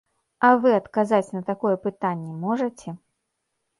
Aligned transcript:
А 0.47 0.49
вы 0.61 0.69
адказаць 0.77 1.33
на 1.37 1.41
такое 1.49 1.75
пытанне 1.85 2.33
можаце? 2.47 2.89